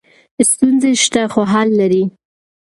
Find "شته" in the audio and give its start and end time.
1.03-1.21